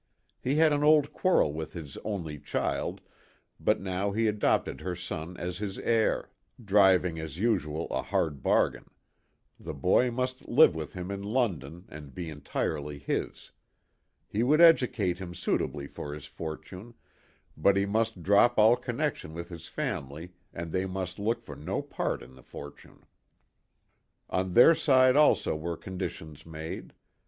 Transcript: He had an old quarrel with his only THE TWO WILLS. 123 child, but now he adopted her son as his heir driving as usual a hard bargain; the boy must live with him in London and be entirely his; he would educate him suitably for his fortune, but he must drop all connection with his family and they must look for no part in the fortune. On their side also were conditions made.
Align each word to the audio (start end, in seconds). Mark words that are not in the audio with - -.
He 0.41 0.55
had 0.55 0.73
an 0.73 0.83
old 0.83 1.13
quarrel 1.13 1.53
with 1.53 1.73
his 1.73 1.95
only 1.97 2.37
THE 2.37 2.43
TWO 2.45 2.57
WILLS. 2.57 2.63
123 2.63 2.63
child, 2.73 3.01
but 3.59 3.81
now 3.81 4.11
he 4.11 4.27
adopted 4.27 4.81
her 4.81 4.95
son 4.95 5.37
as 5.37 5.59
his 5.59 5.77
heir 5.77 6.31
driving 6.59 7.19
as 7.19 7.37
usual 7.37 7.85
a 7.91 8.01
hard 8.01 8.41
bargain; 8.41 8.89
the 9.59 9.75
boy 9.75 10.09
must 10.09 10.47
live 10.47 10.73
with 10.73 10.93
him 10.93 11.11
in 11.11 11.21
London 11.21 11.85
and 11.87 12.15
be 12.15 12.31
entirely 12.31 12.97
his; 12.97 13.51
he 14.27 14.41
would 14.41 14.59
educate 14.59 15.19
him 15.19 15.35
suitably 15.35 15.85
for 15.85 16.15
his 16.15 16.25
fortune, 16.25 16.95
but 17.55 17.77
he 17.77 17.85
must 17.85 18.23
drop 18.23 18.57
all 18.57 18.75
connection 18.75 19.35
with 19.35 19.49
his 19.49 19.67
family 19.67 20.31
and 20.51 20.71
they 20.71 20.87
must 20.87 21.19
look 21.19 21.43
for 21.43 21.55
no 21.55 21.79
part 21.79 22.23
in 22.23 22.33
the 22.33 22.41
fortune. 22.41 23.05
On 24.31 24.53
their 24.55 24.73
side 24.73 25.15
also 25.15 25.55
were 25.55 25.77
conditions 25.77 26.43
made. 26.43 26.93